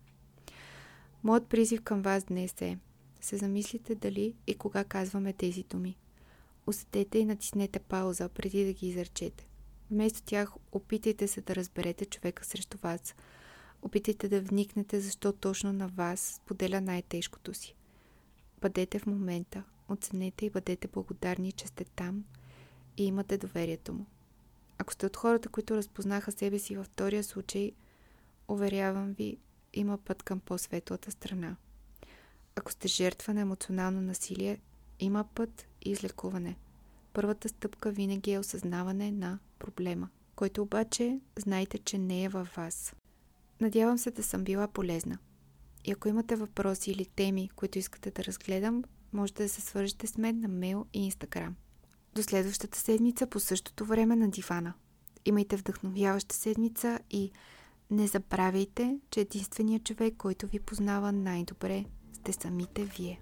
Моят 1.23 1.49
призив 1.49 1.83
към 1.83 2.03
вас 2.03 2.25
днес 2.25 2.55
е 2.61 2.79
се 3.21 3.37
замислите 3.37 3.95
дали 3.95 4.35
и 4.47 4.55
кога 4.55 4.85
казваме 4.85 5.33
тези 5.33 5.63
думи. 5.63 5.97
Усетете 6.67 7.19
и 7.19 7.25
натиснете 7.25 7.79
пауза 7.79 8.29
преди 8.29 8.65
да 8.65 8.73
ги 8.73 8.89
изречете. 8.89 9.46
Вместо 9.91 10.23
тях 10.23 10.53
опитайте 10.73 11.29
се 11.29 11.41
да 11.41 11.57
разберете 11.57 12.05
човека 12.05 12.45
срещу 12.45 12.79
вас. 12.79 13.15
Опитайте 13.83 14.29
да 14.29 14.41
вникнете 14.41 15.01
защо 15.01 15.33
точно 15.33 15.73
на 15.73 15.89
вас 15.89 16.21
споделя 16.21 16.81
най-тежкото 16.81 17.55
си. 17.55 17.75
Бъдете 18.61 18.99
в 18.99 19.07
момента, 19.07 19.63
оценете 19.89 20.47
и 20.47 20.51
бъдете 20.51 20.89
благодарни, 20.89 21.53
че 21.53 21.67
сте 21.67 21.85
там 21.85 22.25
и 22.97 23.05
имате 23.07 23.39
доверието 23.39 23.93
му. 23.93 24.07
Ако 24.79 24.93
сте 24.93 25.07
от 25.07 25.17
хората, 25.17 25.49
които 25.49 25.77
разпознаха 25.77 26.33
себе 26.33 26.59
си 26.59 26.77
във 26.77 26.87
втория 26.87 27.25
случай, 27.25 27.73
уверявам 28.49 29.13
ви, 29.13 29.39
има 29.73 29.99
път 29.99 30.23
към 30.23 30.41
по-светлата 30.41 31.11
страна. 31.11 31.57
Ако 32.57 32.73
сте 32.73 32.89
жертва 32.89 33.35
на 33.35 33.41
емоционално 33.41 34.01
насилие, 34.01 34.61
има 35.01 35.25
път 35.35 35.67
и 35.85 35.91
излекуване. 35.91 36.57
Първата 37.13 37.49
стъпка 37.49 37.91
винаги 37.91 38.33
е 38.33 38.39
осъзнаване 38.39 39.13
на 39.13 39.39
проблема, 39.59 40.09
който 40.37 40.63
обаче 40.63 41.21
знайте, 41.39 41.79
че 41.79 41.99
не 41.99 42.25
е 42.25 42.29
във 42.29 42.49
вас. 42.57 42.95
Надявам 43.61 43.99
се 43.99 44.11
да 44.11 44.23
съм 44.23 44.45
била 44.45 44.69
полезна. 44.69 45.19
И 45.85 45.93
ако 45.93 46.09
имате 46.09 46.37
въпроси 46.37 46.91
или 46.91 47.07
теми, 47.07 47.51
които 47.57 47.79
искате 47.79 48.11
да 48.11 48.25
разгледам, 48.25 48.85
можете 49.13 49.43
да 49.43 49.49
се 49.49 49.61
свържете 49.61 50.07
с 50.07 50.19
мен 50.19 50.41
на 50.41 50.49
мейл 50.49 50.87
и 50.93 51.05
инстаграм. 51.05 51.55
До 52.15 52.23
следващата 52.23 52.79
седмица 52.79 53.27
по 53.27 53.41
същото 53.41 53.85
време 53.85 54.17
на 54.17 54.31
дивана. 54.31 54.75
Имайте 55.25 55.57
вдъхновяваща 55.57 56.35
седмица 56.35 56.99
и 57.11 57.31
не 57.91 58.07
забравяйте, 58.07 59.01
че 59.11 59.21
единственият 59.21 59.85
човек, 59.85 60.15
който 60.19 60.47
ви 60.47 60.61
познава 60.61 61.13
най-добре, 61.13 61.85
сте 62.13 62.33
самите 62.33 62.85
вие. 62.85 63.21